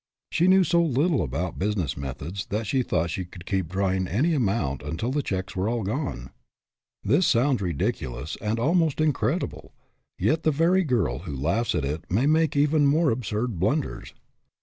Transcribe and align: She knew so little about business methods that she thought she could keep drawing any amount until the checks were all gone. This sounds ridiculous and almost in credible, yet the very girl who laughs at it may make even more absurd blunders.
She 0.31 0.47
knew 0.47 0.63
so 0.63 0.81
little 0.81 1.21
about 1.21 1.59
business 1.59 1.95
methods 1.95 2.47
that 2.47 2.65
she 2.65 2.81
thought 2.81 3.11
she 3.11 3.23
could 3.23 3.45
keep 3.45 3.69
drawing 3.69 4.07
any 4.07 4.33
amount 4.33 4.81
until 4.81 5.11
the 5.11 5.21
checks 5.21 5.55
were 5.55 5.69
all 5.69 5.83
gone. 5.83 6.31
This 7.03 7.27
sounds 7.27 7.61
ridiculous 7.61 8.35
and 8.41 8.57
almost 8.57 8.99
in 8.99 9.13
credible, 9.13 9.75
yet 10.17 10.41
the 10.41 10.49
very 10.49 10.83
girl 10.83 11.19
who 11.19 11.35
laughs 11.37 11.75
at 11.75 11.85
it 11.85 12.09
may 12.09 12.25
make 12.25 12.55
even 12.55 12.87
more 12.87 13.11
absurd 13.11 13.59
blunders. 13.59 14.15